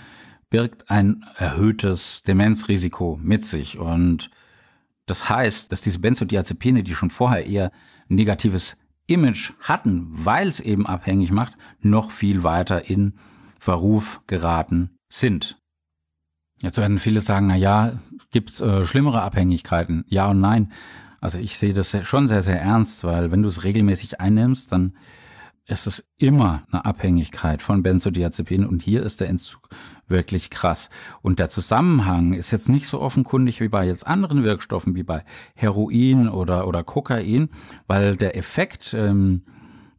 birgt 0.49 0.89
ein 0.89 1.23
erhöhtes 1.37 2.23
Demenzrisiko 2.23 3.19
mit 3.21 3.45
sich. 3.45 3.77
Und 3.77 4.31
das 5.05 5.29
heißt, 5.29 5.71
dass 5.71 5.81
diese 5.81 5.99
Benzodiazepine, 5.99 6.81
die 6.81 6.95
schon 6.95 7.11
vorher 7.11 7.45
eher 7.45 7.71
negatives 8.07 8.75
Image 9.09 9.53
hatten, 9.59 10.07
weil 10.11 10.47
es 10.47 10.59
eben 10.59 10.85
abhängig 10.85 11.31
macht, 11.31 11.53
noch 11.81 12.11
viel 12.11 12.43
weiter 12.43 12.89
in 12.89 13.13
Verruf 13.57 14.21
geraten 14.27 14.91
sind. 15.09 15.57
Jetzt 16.61 16.77
werden 16.77 16.99
viele 16.99 17.21
sagen, 17.21 17.47
na 17.47 17.55
ja, 17.55 17.99
gibt 18.31 18.59
äh, 18.59 18.85
schlimmere 18.85 19.21
Abhängigkeiten? 19.21 20.05
Ja 20.07 20.27
und 20.29 20.39
nein. 20.39 20.71
Also 21.21 21.37
ich 21.37 21.57
sehe 21.57 21.73
das 21.73 21.97
schon 22.07 22.27
sehr, 22.27 22.41
sehr 22.41 22.61
ernst, 22.61 23.03
weil 23.03 23.31
wenn 23.31 23.41
du 23.41 23.49
es 23.49 23.63
regelmäßig 23.63 24.19
einnimmst, 24.19 24.71
dann 24.71 24.93
ist 25.69 25.87
es 25.87 26.05
immer 26.17 26.63
eine 26.71 26.85
Abhängigkeit 26.85 27.61
von 27.61 27.83
Benzodiazepinen 27.83 28.67
und 28.67 28.81
hier 28.81 29.03
ist 29.03 29.21
der 29.21 29.29
Entzug 29.29 29.69
wirklich 30.07 30.49
krass. 30.49 30.89
Und 31.21 31.39
der 31.39 31.49
Zusammenhang 31.49 32.33
ist 32.33 32.51
jetzt 32.51 32.69
nicht 32.69 32.87
so 32.87 32.99
offenkundig 32.99 33.61
wie 33.61 33.69
bei 33.69 33.85
jetzt 33.85 34.07
anderen 34.07 34.43
Wirkstoffen, 34.43 34.95
wie 34.95 35.03
bei 35.03 35.23
Heroin 35.55 36.27
oder, 36.27 36.67
oder 36.67 36.83
Kokain, 36.83 37.49
weil 37.87 38.15
der 38.15 38.35
Effekt 38.35 38.93
ähm, 38.93 39.43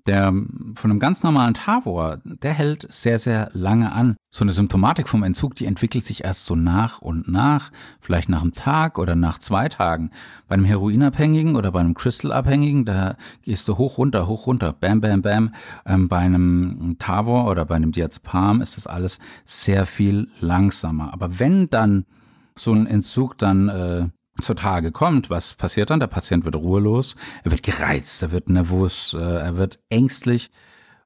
der 0.07 0.33
von 0.75 0.91
einem 0.91 0.99
ganz 0.99 1.23
normalen 1.23 1.55
Tavor, 1.55 2.19
der 2.25 2.53
hält 2.53 2.87
sehr, 2.91 3.19
sehr 3.19 3.51
lange 3.53 3.93
an. 3.93 4.17
So 4.33 4.45
eine 4.45 4.53
Symptomatik 4.53 5.09
vom 5.09 5.25
Entzug, 5.25 5.57
die 5.57 5.67
entwickelt 5.67 6.05
sich 6.05 6.23
erst 6.23 6.47
so 6.47 6.55
nach 6.55 7.01
und 7.01 7.27
nach, 7.27 7.73
vielleicht 8.01 8.29
nach 8.29 8.43
einem 8.43 8.53
Tag 8.53 8.97
oder 8.97 9.17
nach 9.17 9.41
zwei 9.41 9.69
Tagen. 9.69 10.11
Bei 10.47 10.55
einem 10.55 10.65
Heroinabhängigen 10.65 11.57
oder 11.57 11.73
bei 11.73 11.81
einem 11.81 11.95
Crystal-Abhängigen, 11.95 12.85
da 12.85 13.17
gehst 13.43 13.67
du 13.67 13.77
hoch, 13.77 13.99
runter, 13.99 14.29
hoch, 14.29 14.47
runter, 14.47 14.73
bam, 14.73 15.01
bam, 15.01 15.23
bam. 15.23 15.55
Ähm, 15.85 16.07
bei 16.07 16.19
einem 16.19 16.95
Tavor 17.01 17.51
oder 17.51 17.65
bei 17.65 17.75
einem 17.75 17.91
Diazepam 17.91 18.61
ist 18.61 18.77
das 18.77 18.87
alles 18.87 19.19
sehr 19.45 19.85
viel 19.85 20.29
langsamer. 20.39 21.13
Aber 21.13 21.41
wenn 21.41 21.69
dann 21.69 22.07
so 22.55 22.73
ein 22.73 22.87
Entzug 22.87 23.37
dann 23.37 23.69
äh, 23.69 24.09
zutage 24.41 24.93
kommt, 24.93 25.29
was 25.29 25.55
passiert 25.55 25.91
dann? 25.91 25.99
Der 25.99 26.07
Patient 26.07 26.45
wird 26.45 26.55
ruhelos, 26.55 27.17
er 27.43 27.51
wird 27.51 27.65
gereizt, 27.65 28.23
er 28.23 28.31
wird 28.31 28.49
nervös, 28.49 29.13
äh, 29.19 29.19
er 29.19 29.57
wird 29.57 29.81
ängstlich. 29.89 30.53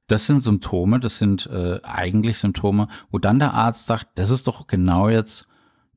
Das 0.07 0.27
sind 0.27 0.41
Symptome, 0.41 1.01
das 1.01 1.19
sind 1.19 1.47
äh, 1.47 1.81
eigentlich 1.83 2.39
Symptome, 2.39 2.89
wo 3.11 3.19
dann 3.19 3.39
der 3.39 3.55
Arzt 3.55 3.87
sagt, 3.87 4.09
das 4.17 4.31
ist 4.31 4.47
doch 4.47 4.67
genau 4.67 5.09
jetzt 5.09 5.47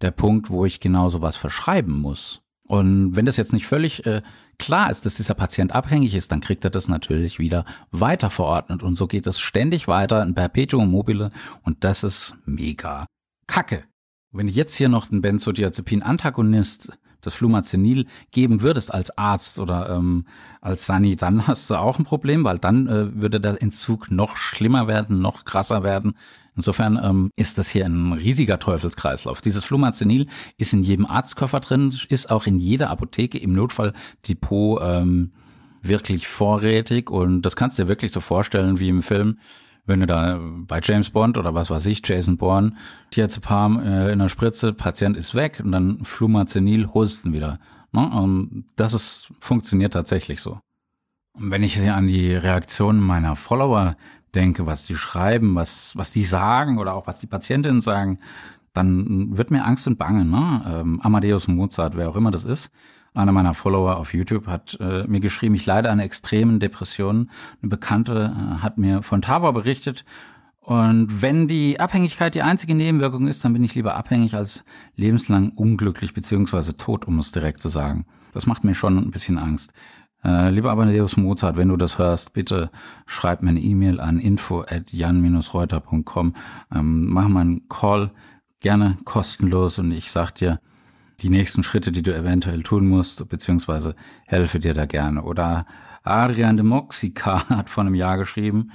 der 0.01 0.11
Punkt, 0.11 0.49
wo 0.49 0.65
ich 0.65 0.79
genau 0.79 1.09
sowas 1.09 1.35
verschreiben 1.35 1.93
muss. 1.93 2.41
Und 2.67 3.15
wenn 3.15 3.25
das 3.25 3.37
jetzt 3.37 3.53
nicht 3.53 3.65
völlig 3.65 4.05
äh, 4.05 4.21
klar 4.59 4.91
ist, 4.91 5.05
dass 5.05 5.15
dieser 5.15 5.33
Patient 5.33 5.73
abhängig 5.73 6.13
ist, 6.15 6.31
dann 6.31 6.41
kriegt 6.41 6.63
er 6.65 6.69
das 6.69 6.87
natürlich 6.87 7.39
wieder 7.39 7.65
weiter 7.91 8.29
verordnet. 8.29 8.83
Und 8.83 8.95
so 8.95 9.07
geht 9.07 9.25
es 9.27 9.39
ständig 9.39 9.87
weiter 9.87 10.21
in 10.23 10.35
Perpetuum 10.35 10.91
mobile. 10.91 11.31
Und 11.63 11.83
das 11.83 12.03
ist 12.03 12.35
mega 12.45 13.05
kacke. 13.47 13.83
Wenn 14.31 14.49
ich 14.49 14.55
jetzt 14.55 14.75
hier 14.75 14.89
noch 14.89 15.09
einen 15.09 15.21
Benzodiazepin-Antagonist 15.21 16.91
das 17.27 17.36
Flumazenil 17.36 18.05
geben 18.31 18.62
würdest 18.62 18.93
als 18.93 19.15
Arzt 19.17 19.60
oder 19.60 19.89
ähm, 19.89 20.25
als 20.62 20.86
Sani, 20.86 21.15
dann 21.15 21.48
hast 21.48 21.69
du 21.69 21.75
auch 21.75 22.00
ein 22.00 22.05
Problem, 22.05 22.43
weil 22.43 22.57
dann 22.57 22.88
äh, 22.88 23.15
würde 23.15 23.39
der 23.39 23.62
Entzug 23.62 24.10
noch 24.10 24.38
schlimmer 24.38 24.88
werden, 24.88 25.19
noch 25.19 25.46
krasser 25.46 25.84
werden. 25.84 26.13
Insofern 26.55 27.00
ähm, 27.01 27.31
ist 27.36 27.60
das 27.60 27.69
hier 27.69 27.86
ein 27.86 28.13
riesiger 28.13 28.57
Teufelskreislauf. 28.57 29.41
Dieses 29.41 29.63
Flumazenil 29.63 30.25
ist 30.57 30.74
in 30.74 30.81
jedem 30.81 31.05
Arztkoffer 31.05 31.60
drin, 31.60 31.93
ist 32.10 32.31
auch 32.31 32.48
in 32.48 32.57
jeder 32.57 32.89
Apotheke 32.89 33.38
im 33.38 33.53
Notfalldepot 33.53 34.81
ähm, 34.81 35.31
wirklich 35.84 36.27
vorrätig 36.27 37.12
und 37.12 37.43
das 37.43 37.55
kannst 37.55 37.77
du 37.77 37.84
dir 37.84 37.89
wirklich 37.89 38.12
so 38.12 38.22
vorstellen 38.22 38.79
wie 38.79 38.89
im 38.89 39.03
Film 39.03 39.38
wenn 39.88 40.01
du 40.01 40.06
da 40.06 40.39
bei 40.39 40.79
James 40.84 41.10
Bond 41.10 41.38
oder 41.38 41.56
was 41.56 41.70
weiß 41.70 41.86
ich, 41.88 42.01
Jason 42.06 42.38
Bourne, 42.38 42.74
Diazepam 43.15 43.82
äh, 43.82 44.12
in 44.12 44.20
der 44.20 44.29
Spritze, 44.29 44.74
Patient 44.74 45.17
ist 45.17 45.34
weg 45.34 45.62
und 45.63 45.72
dann 45.72 46.03
Flumazenil 46.03 46.94
Husten 46.94 47.34
wieder. 47.34 47.60
Ne? 47.91 48.08
Und 48.10 48.65
das 48.75 48.94
ist, 48.94 49.34
funktioniert 49.39 49.94
tatsächlich 49.94 50.41
so. 50.41 50.60
Und 51.34 51.51
wenn 51.51 51.63
ich 51.63 51.75
hier 51.75 51.96
an 51.96 52.08
die 52.08 52.34
Reaktionen 52.34 53.00
meiner 53.00 53.36
Follower 53.36 53.96
denke, 54.36 54.65
was 54.65 54.86
die 54.86 54.96
schreiben, 54.96 55.56
was, 55.56 55.96
was 55.96 56.12
die 56.12 56.24
sagen 56.24 56.77
oder 56.77 56.94
auch 56.94 57.08
was 57.08 57.20
die 57.20 57.27
Patientinnen 57.27 57.82
sagen, 57.82 58.20
dann 58.74 59.38
wird 59.38 59.51
mir 59.51 59.65
Angst 59.65 59.88
und 59.88 59.98
Bange. 59.98 60.25
Ne? 60.25 60.63
Ähm, 60.67 61.01
Amadeus 61.01 61.48
Mozart, 61.48 61.96
wer 61.96 62.10
auch 62.10 62.15
immer 62.15 62.32
das 62.32 62.46
ist, 62.46 62.72
einer 63.17 63.31
meiner 63.31 63.53
Follower 63.53 63.97
auf 63.97 64.13
YouTube 64.13 64.47
hat 64.47 64.77
äh, 64.79 65.05
mir 65.07 65.19
geschrieben, 65.19 65.55
ich 65.55 65.65
leide 65.65 65.89
an 65.89 66.00
extremen 66.00 66.59
Depressionen. 66.59 67.31
Eine 67.62 67.69
Bekannte 67.69 68.33
äh, 68.36 68.62
hat 68.62 68.77
mir 68.77 69.01
von 69.01 69.21
Tavor 69.21 69.53
berichtet. 69.53 70.05
Und 70.59 71.21
wenn 71.21 71.47
die 71.47 71.79
Abhängigkeit 71.79 72.36
die 72.36 72.41
einzige 72.41 72.75
Nebenwirkung 72.75 73.27
ist, 73.27 73.45
dann 73.45 73.53
bin 73.53 73.63
ich 73.63 73.75
lieber 73.75 73.95
abhängig 73.95 74.36
als 74.36 74.65
lebenslang 74.95 75.50
unglücklich 75.50 76.13
beziehungsweise 76.13 76.75
tot, 76.75 77.07
um 77.07 77.19
es 77.19 77.31
direkt 77.31 77.62
zu 77.62 77.69
sagen. 77.69 78.05
Das 78.33 78.45
macht 78.45 78.63
mir 78.63 78.74
schon 78.74 78.97
ein 78.97 79.12
bisschen 79.12 79.38
Angst. 79.38 79.74
Äh, 80.24 80.50
lieber 80.50 80.71
Amadeus 80.71 81.15
Mozart, 81.15 81.57
wenn 81.57 81.69
du 81.69 81.77
das 81.77 81.97
hörst, 81.97 82.33
bitte 82.33 82.69
schreib 83.05 83.41
mir 83.41 83.51
eine 83.51 83.62
E-Mail 83.62 84.00
an 84.00 84.19
info 84.19 84.62
at 84.62 84.91
jan-reuter.com. 84.91 86.36
Ähm, 86.75 87.05
mach 87.05 87.27
mal 87.29 87.41
einen 87.41 87.69
Call, 87.69 88.12
gerne 88.59 88.97
kostenlos 89.05 89.79
und 89.79 89.91
ich 89.91 90.12
sag 90.12 90.31
dir, 90.31 90.59
die 91.21 91.29
nächsten 91.29 91.63
Schritte, 91.63 91.91
die 91.91 92.03
du 92.03 92.15
eventuell 92.15 92.63
tun 92.63 92.88
musst, 92.88 93.27
beziehungsweise 93.27 93.95
helfe 94.27 94.59
dir 94.59 94.74
da 94.74 94.86
gerne. 94.86 95.24
Oder 95.24 95.65
Adrian 96.03 96.57
de 96.57 96.65
Moxica 96.65 97.50
hat 97.50 97.69
vor 97.69 97.83
einem 97.83 97.95
Jahr 97.95 98.17
geschrieben, 98.17 98.71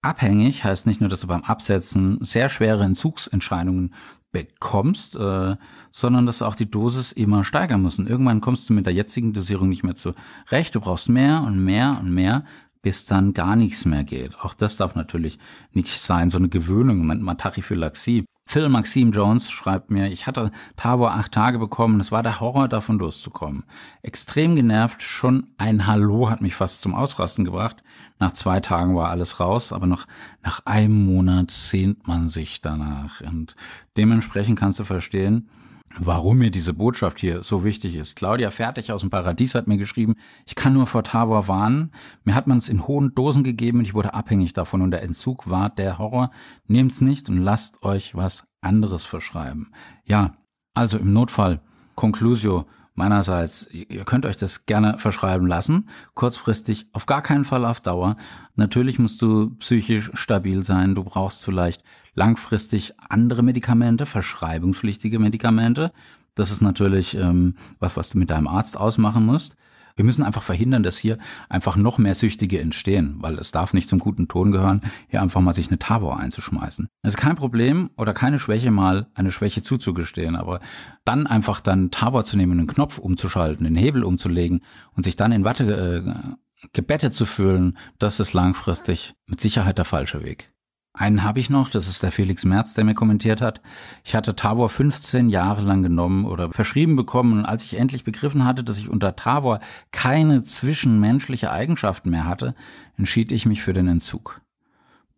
abhängig 0.00 0.64
heißt 0.64 0.86
nicht 0.86 1.00
nur, 1.00 1.10
dass 1.10 1.20
du 1.20 1.26
beim 1.26 1.44
Absetzen 1.44 2.18
sehr 2.22 2.48
schwere 2.48 2.84
Entzugsentscheidungen 2.84 3.94
bekommst, 4.30 5.16
äh, 5.16 5.56
sondern 5.90 6.26
dass 6.26 6.38
du 6.38 6.44
auch 6.44 6.54
die 6.54 6.70
Dosis 6.70 7.12
immer 7.12 7.44
steigern 7.44 7.82
musst. 7.82 7.98
Und 7.98 8.08
irgendwann 8.08 8.40
kommst 8.40 8.68
du 8.68 8.74
mit 8.74 8.86
der 8.86 8.92
jetzigen 8.92 9.32
Dosierung 9.32 9.68
nicht 9.68 9.84
mehr 9.84 9.94
zurecht. 9.94 10.74
Du 10.74 10.80
brauchst 10.80 11.08
mehr 11.08 11.42
und 11.42 11.62
mehr 11.64 11.98
und 12.00 12.12
mehr, 12.12 12.44
bis 12.82 13.06
dann 13.06 13.32
gar 13.32 13.56
nichts 13.56 13.84
mehr 13.84 14.04
geht. 14.04 14.38
Auch 14.40 14.54
das 14.54 14.76
darf 14.76 14.94
natürlich 14.94 15.38
nicht 15.72 15.88
sein. 15.88 16.30
So 16.30 16.38
eine 16.38 16.48
Gewöhnung, 16.48 17.06
man 17.06 17.38
Tachyphylaxie 17.38 18.24
Phil 18.50 18.70
Maxim 18.70 19.12
Jones 19.12 19.50
schreibt 19.50 19.90
mir, 19.90 20.10
ich 20.10 20.26
hatte 20.26 20.50
Tavor 20.74 21.12
acht 21.12 21.32
Tage 21.32 21.58
bekommen, 21.58 22.00
es 22.00 22.10
war 22.10 22.22
der 22.22 22.40
Horror, 22.40 22.66
davon 22.66 22.98
loszukommen. 22.98 23.64
Extrem 24.00 24.56
genervt, 24.56 25.02
schon 25.02 25.48
ein 25.58 25.86
Hallo 25.86 26.30
hat 26.30 26.40
mich 26.40 26.54
fast 26.54 26.80
zum 26.80 26.94
Ausrasten 26.94 27.44
gebracht. 27.44 27.82
Nach 28.18 28.32
zwei 28.32 28.60
Tagen 28.60 28.96
war 28.96 29.10
alles 29.10 29.38
raus, 29.38 29.70
aber 29.70 29.86
noch 29.86 30.06
nach 30.42 30.64
einem 30.64 31.04
Monat 31.04 31.50
sehnt 31.50 32.08
man 32.08 32.30
sich 32.30 32.62
danach. 32.62 33.20
Und 33.20 33.54
dementsprechend 33.98 34.58
kannst 34.58 34.78
du 34.78 34.84
verstehen, 34.84 35.50
warum 35.98 36.38
mir 36.38 36.50
diese 36.50 36.74
Botschaft 36.74 37.18
hier 37.20 37.42
so 37.42 37.64
wichtig 37.64 37.96
ist. 37.96 38.16
Claudia 38.16 38.50
Fertig 38.50 38.92
aus 38.92 39.00
dem 39.00 39.10
Paradies 39.10 39.54
hat 39.54 39.66
mir 39.66 39.78
geschrieben, 39.78 40.16
ich 40.46 40.54
kann 40.54 40.74
nur 40.74 40.86
vor 40.86 41.04
Tavor 41.04 41.48
warnen. 41.48 41.92
Mir 42.24 42.34
hat 42.34 42.46
man 42.46 42.58
es 42.58 42.68
in 42.68 42.86
hohen 42.86 43.14
Dosen 43.14 43.44
gegeben 43.44 43.78
und 43.78 43.84
ich 43.84 43.94
wurde 43.94 44.14
abhängig 44.14 44.52
davon 44.52 44.82
und 44.82 44.90
der 44.90 45.02
Entzug 45.02 45.48
war 45.50 45.70
der 45.70 45.98
Horror. 45.98 46.30
Nehmt's 46.66 47.00
nicht 47.00 47.28
und 47.28 47.38
lasst 47.38 47.82
euch 47.82 48.14
was 48.14 48.44
anderes 48.60 49.04
verschreiben. 49.04 49.72
Ja, 50.04 50.36
also 50.74 50.98
im 50.98 51.12
Notfall, 51.12 51.60
Conclusio, 51.94 52.66
meinerseits, 52.98 53.66
ihr 53.70 54.04
könnt 54.04 54.26
euch 54.26 54.36
das 54.36 54.66
gerne 54.66 54.98
verschreiben 54.98 55.46
lassen. 55.46 55.88
Kurzfristig, 56.14 56.86
auf 56.92 57.06
gar 57.06 57.22
keinen 57.22 57.46
Fall 57.46 57.64
auf 57.64 57.80
Dauer. 57.80 58.16
Natürlich 58.56 58.98
musst 58.98 59.22
du 59.22 59.50
psychisch 59.56 60.10
stabil 60.12 60.62
sein. 60.62 60.94
Du 60.94 61.04
brauchst 61.04 61.44
vielleicht 61.44 61.82
langfristig 62.14 62.92
andere 63.08 63.42
Medikamente, 63.42 64.04
verschreibungspflichtige 64.04 65.18
Medikamente. 65.18 65.92
Das 66.34 66.50
ist 66.50 66.60
natürlich 66.60 67.16
ähm, 67.16 67.54
was, 67.78 67.96
was 67.96 68.10
du 68.10 68.18
mit 68.18 68.30
deinem 68.30 68.48
Arzt 68.48 68.76
ausmachen 68.76 69.24
musst. 69.24 69.56
Wir 69.98 70.04
müssen 70.04 70.22
einfach 70.22 70.44
verhindern, 70.44 70.84
dass 70.84 70.96
hier 70.96 71.18
einfach 71.48 71.74
noch 71.74 71.98
mehr 71.98 72.14
Süchtige 72.14 72.60
entstehen, 72.60 73.16
weil 73.18 73.36
es 73.36 73.50
darf 73.50 73.74
nicht 73.74 73.88
zum 73.88 73.98
guten 73.98 74.28
Ton 74.28 74.52
gehören, 74.52 74.82
hier 75.08 75.20
einfach 75.20 75.40
mal 75.40 75.52
sich 75.52 75.68
eine 75.68 75.80
Tavor 75.80 76.20
einzuschmeißen. 76.20 76.86
Es 77.02 77.14
ist 77.14 77.20
kein 77.20 77.34
Problem 77.34 77.90
oder 77.96 78.14
keine 78.14 78.38
Schwäche 78.38 78.70
mal, 78.70 79.08
eine 79.14 79.32
Schwäche 79.32 79.60
zuzugestehen, 79.60 80.36
aber 80.36 80.60
dann 81.04 81.26
einfach 81.26 81.60
dann 81.60 81.90
Tavor 81.90 82.22
zu 82.22 82.36
nehmen, 82.36 82.52
einen 82.52 82.68
Knopf 82.68 82.98
umzuschalten, 82.98 83.64
den 83.64 83.74
Hebel 83.74 84.04
umzulegen 84.04 84.60
und 84.92 85.02
sich 85.02 85.16
dann 85.16 85.32
in 85.32 85.42
Watte 85.42 85.64
äh, 85.64 86.68
gebettet 86.72 87.12
zu 87.12 87.26
fühlen, 87.26 87.76
das 87.98 88.20
ist 88.20 88.34
langfristig 88.34 89.16
mit 89.26 89.40
Sicherheit 89.40 89.78
der 89.78 89.84
falsche 89.84 90.22
Weg. 90.22 90.52
Einen 90.92 91.22
habe 91.22 91.38
ich 91.38 91.48
noch, 91.48 91.70
das 91.70 91.86
ist 91.86 92.02
der 92.02 92.10
Felix 92.10 92.44
Merz, 92.44 92.74
der 92.74 92.84
mir 92.84 92.94
kommentiert 92.94 93.40
hat. 93.40 93.60
Ich 94.04 94.14
hatte 94.14 94.34
Tavor 94.34 94.68
15 94.68 95.28
Jahre 95.28 95.62
lang 95.62 95.82
genommen 95.82 96.24
oder 96.24 96.52
verschrieben 96.52 96.96
bekommen 96.96 97.38
und 97.38 97.46
als 97.46 97.62
ich 97.62 97.78
endlich 97.78 98.04
begriffen 98.04 98.44
hatte, 98.44 98.64
dass 98.64 98.78
ich 98.78 98.88
unter 98.88 99.14
Tavor 99.14 99.60
keine 99.92 100.42
zwischenmenschliche 100.42 101.52
Eigenschaften 101.52 102.10
mehr 102.10 102.24
hatte, 102.24 102.54
entschied 102.96 103.30
ich 103.30 103.46
mich 103.46 103.62
für 103.62 103.72
den 103.72 103.86
Entzug. 103.86 104.40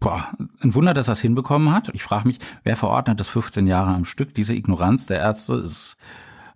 Boah, 0.01 0.33
ein 0.61 0.75
Wunder, 0.75 0.95
dass 0.95 1.09
er 1.09 1.13
es 1.13 1.21
hinbekommen 1.21 1.73
hat. 1.73 1.91
Ich 1.93 2.03
frage 2.03 2.27
mich, 2.27 2.39
wer 2.63 2.77
verordnet 2.77 3.21
das 3.21 3.29
15 3.29 3.67
Jahre 3.67 3.95
am 3.95 4.07
Stück? 4.07 4.35
Diese 4.35 4.55
Ignoranz 4.55 5.07
der 5.07 5.19
Ärzte 5.19 5.55
ist 5.55 5.99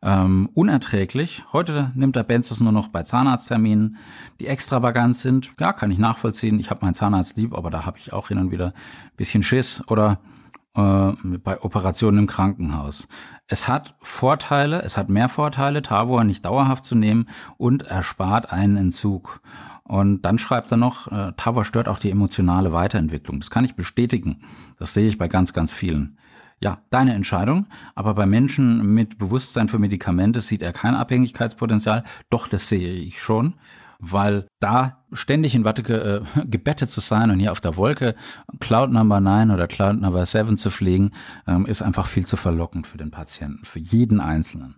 ähm, 0.04 0.50
unerträglich. 0.52 1.44
Heute 1.52 1.90
nimmt 1.94 2.14
der 2.14 2.22
Benzos 2.22 2.60
nur 2.60 2.72
noch 2.72 2.88
bei 2.88 3.02
Zahnarztterminen, 3.02 3.96
die 4.38 4.46
extravagant 4.46 5.16
sind. 5.16 5.52
Ja, 5.58 5.72
kann 5.72 5.90
ich 5.90 5.98
nachvollziehen. 5.98 6.60
Ich 6.60 6.70
habe 6.70 6.84
meinen 6.84 6.94
Zahnarzt 6.94 7.36
lieb, 7.38 7.54
aber 7.54 7.70
da 7.70 7.86
habe 7.86 7.98
ich 7.98 8.12
auch 8.12 8.28
hin 8.28 8.38
und 8.38 8.50
wieder 8.50 8.68
ein 8.68 9.16
bisschen 9.16 9.42
Schiss 9.42 9.82
oder 9.88 10.20
äh, 10.76 11.12
bei 11.38 11.60
Operationen 11.62 12.18
im 12.18 12.26
Krankenhaus. 12.26 13.08
Es 13.46 13.66
hat 13.66 13.94
Vorteile, 14.00 14.82
es 14.82 14.98
hat 14.98 15.08
mehr 15.08 15.30
Vorteile, 15.30 15.80
Tavor 15.80 16.22
nicht 16.24 16.44
dauerhaft 16.44 16.84
zu 16.84 16.94
nehmen 16.94 17.26
und 17.56 17.82
erspart 17.82 18.52
einen 18.52 18.76
Entzug. 18.76 19.40
Und 19.84 20.22
dann 20.22 20.38
schreibt 20.38 20.70
er 20.70 20.76
noch, 20.76 21.10
äh, 21.10 21.32
Tavor 21.36 21.64
stört 21.64 21.88
auch 21.88 21.98
die 21.98 22.10
emotionale 22.10 22.72
Weiterentwicklung. 22.72 23.40
Das 23.40 23.50
kann 23.50 23.64
ich 23.64 23.74
bestätigen. 23.74 24.42
Das 24.78 24.92
sehe 24.92 25.06
ich 25.06 25.16
bei 25.16 25.28
ganz, 25.28 25.54
ganz 25.54 25.72
vielen 25.72 26.18
ja, 26.64 26.78
deine 26.88 27.12
Entscheidung. 27.12 27.66
Aber 27.94 28.14
bei 28.14 28.24
Menschen 28.24 28.94
mit 28.94 29.18
Bewusstsein 29.18 29.68
für 29.68 29.78
Medikamente 29.78 30.40
sieht 30.40 30.62
er 30.62 30.72
kein 30.72 30.94
Abhängigkeitspotenzial. 30.94 32.04
Doch, 32.30 32.48
das 32.48 32.68
sehe 32.68 32.94
ich 32.94 33.20
schon. 33.20 33.54
Weil 34.00 34.46
da 34.60 35.04
ständig 35.12 35.54
in 35.54 35.64
Watte 35.64 36.24
äh, 36.34 36.40
gebettet 36.46 36.90
zu 36.90 37.00
sein 37.00 37.30
und 37.30 37.38
hier 37.38 37.52
auf 37.52 37.60
der 37.60 37.76
Wolke 37.76 38.14
Cloud 38.60 38.90
Number 38.90 39.20
9 39.20 39.50
oder 39.50 39.66
Cloud 39.66 40.00
Number 40.00 40.24
7 40.24 40.56
zu 40.56 40.70
fliegen, 40.70 41.12
ähm, 41.46 41.66
ist 41.66 41.82
einfach 41.82 42.06
viel 42.06 42.24
zu 42.24 42.36
verlockend 42.36 42.86
für 42.86 42.98
den 42.98 43.10
Patienten, 43.10 43.64
für 43.66 43.78
jeden 43.78 44.20
Einzelnen. 44.20 44.76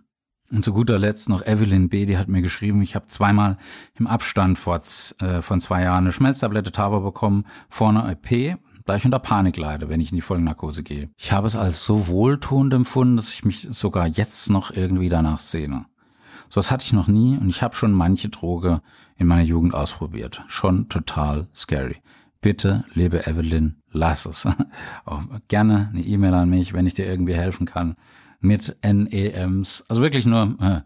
Und 0.51 0.63
zu 0.63 0.73
guter 0.73 0.99
Letzt 0.99 1.27
noch 1.27 1.45
Evelyn 1.45 1.89
B., 1.89 2.05
die 2.05 2.17
hat 2.17 2.27
mir 2.27 2.41
geschrieben, 2.41 2.81
ich 2.81 2.95
habe 2.95 3.07
zweimal 3.07 3.57
im 3.95 4.07
Abstand 4.07 4.57
vor, 4.57 4.81
äh, 5.19 5.41
von 5.41 5.59
zwei 5.59 5.83
Jahren 5.83 6.05
eine 6.05 6.11
Schmelztablette 6.11 6.71
Tava 6.71 6.99
bekommen, 6.99 7.45
vorne 7.69 8.11
IP 8.11 8.57
da 8.87 8.95
ich 8.95 9.05
unter 9.05 9.19
Panik 9.19 9.57
leide, 9.57 9.89
wenn 9.89 10.01
ich 10.01 10.11
in 10.11 10.15
die 10.15 10.21
Vollnarkose 10.21 10.81
gehe. 10.81 11.09
Ich 11.17 11.31
habe 11.31 11.45
es 11.45 11.55
als 11.55 11.85
so 11.85 12.07
wohltuend 12.07 12.73
empfunden, 12.73 13.17
dass 13.17 13.33
ich 13.33 13.45
mich 13.45 13.67
sogar 13.69 14.07
jetzt 14.07 14.49
noch 14.49 14.71
irgendwie 14.71 15.09
danach 15.09 15.39
sehne. 15.39 15.85
So 16.49 16.57
was 16.59 16.71
hatte 16.71 16.85
ich 16.85 16.93
noch 16.93 17.07
nie 17.07 17.37
und 17.37 17.49
ich 17.49 17.61
habe 17.61 17.75
schon 17.75 17.91
manche 17.91 18.29
Droge 18.29 18.81
in 19.17 19.27
meiner 19.27 19.43
Jugend 19.43 19.73
ausprobiert. 19.73 20.41
Schon 20.47 20.87
total 20.87 21.47
scary. 21.53 21.97
Bitte, 22.39 22.85
liebe 22.93 23.27
Evelyn, 23.27 23.75
lass 23.91 24.25
es. 24.25 24.47
Auch 25.05 25.21
gerne 25.49 25.89
eine 25.91 26.01
E-Mail 26.01 26.33
an 26.33 26.49
mich, 26.49 26.73
wenn 26.73 26.87
ich 26.87 26.93
dir 26.93 27.07
irgendwie 27.07 27.33
helfen 27.35 27.65
kann 27.65 27.97
mit 28.39 28.77
NEMs. 28.83 29.83
Also 29.89 30.01
wirklich 30.01 30.25
nur 30.25 30.55
äh, 30.61 30.81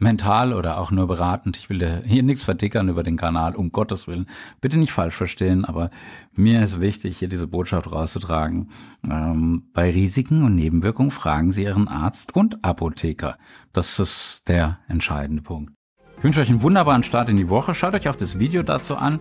mental 0.00 0.52
oder 0.52 0.78
auch 0.78 0.90
nur 0.90 1.06
beratend. 1.06 1.56
Ich 1.56 1.70
will 1.70 2.02
hier 2.04 2.22
nichts 2.22 2.44
verdickern 2.44 2.88
über 2.88 3.02
den 3.02 3.16
Kanal, 3.16 3.54
um 3.54 3.70
Gottes 3.70 4.08
Willen. 4.08 4.26
Bitte 4.60 4.78
nicht 4.78 4.92
falsch 4.92 5.14
verstehen, 5.14 5.64
aber 5.64 5.90
mir 6.32 6.62
ist 6.62 6.80
wichtig, 6.80 7.18
hier 7.18 7.28
diese 7.28 7.46
Botschaft 7.46 7.90
rauszutragen. 7.90 8.70
Ähm, 9.08 9.70
bei 9.72 9.90
Risiken 9.90 10.42
und 10.42 10.54
Nebenwirkungen 10.54 11.10
fragen 11.10 11.52
Sie 11.52 11.64
Ihren 11.64 11.88
Arzt 11.88 12.34
und 12.34 12.64
Apotheker. 12.64 13.36
Das 13.72 13.98
ist 13.98 14.48
der 14.48 14.78
entscheidende 14.88 15.42
Punkt. 15.42 15.72
Ich 16.18 16.24
wünsche 16.24 16.40
euch 16.40 16.50
einen 16.50 16.62
wunderbaren 16.62 17.02
Start 17.02 17.28
in 17.28 17.36
die 17.36 17.48
Woche. 17.48 17.74
Schaut 17.74 17.94
euch 17.94 18.08
auch 18.08 18.16
das 18.16 18.38
Video 18.38 18.62
dazu 18.62 18.96
an. 18.96 19.20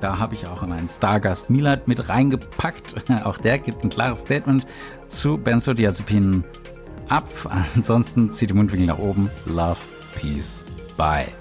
Da 0.00 0.18
habe 0.18 0.34
ich 0.34 0.46
auch 0.46 0.64
meinen 0.66 0.88
Stargast 0.88 1.50
Milad 1.50 1.88
mit 1.88 2.08
reingepackt. 2.08 3.10
Auch 3.24 3.38
der 3.38 3.58
gibt 3.58 3.82
ein 3.82 3.88
klares 3.88 4.20
Statement 4.20 4.66
zu 5.08 5.38
Benzodiazepinen 5.38 6.44
ab. 7.08 7.28
Ansonsten 7.74 8.30
zieht 8.32 8.50
die 8.50 8.54
Mundwinkel 8.54 8.86
nach 8.86 8.98
oben. 8.98 9.30
Love 9.46 9.78
Peace. 10.16 10.62
Bye. 10.96 11.32